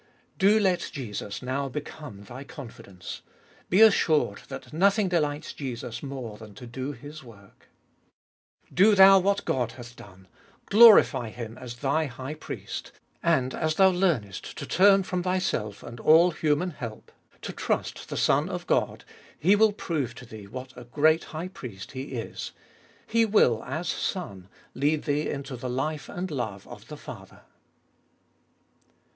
[0.39, 3.21] Do let Jesus now become thy confidence.
[3.69, 7.67] Be assured that nothing delights Jesus more than to do His work.
[7.67, 10.27] 182 UbC 1bOlfC8t Of Hll Do thou what God hath done;
[10.65, 15.99] glorify Him as thy High Priest; and, as thou learnest to turn from thyself and
[15.99, 17.11] all human help,
[17.43, 19.05] to trust the Son of God,
[19.37, 22.53] He will prove to thee what a great High Priest He is;
[23.05, 27.41] He will, as Son, lead thee into the life and love of the Father.